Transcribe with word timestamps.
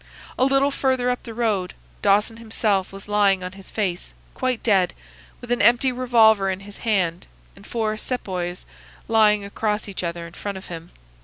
A 0.35 0.45
little 0.45 0.71
further 0.71 1.11
up 1.11 1.21
the 1.21 1.33
road 1.35 1.75
Dawson 2.01 2.37
himself 2.37 2.91
was 2.91 3.07
lying 3.07 3.43
on 3.43 3.51
his 3.51 3.69
face, 3.69 4.15
quite 4.33 4.63
dead, 4.63 4.95
with 5.41 5.51
an 5.51 5.61
empty 5.61 5.91
revolver 5.91 6.49
in 6.49 6.61
his 6.61 6.79
hand 6.79 7.27
and 7.55 7.67
four 7.67 7.95
Sepoys 7.97 8.65
lying 9.07 9.45
across 9.45 9.87
each 9.87 10.01
other 10.03 10.25
in 10.25 10.33
front 10.33 10.57
of 10.57 10.65
him. 10.69 10.89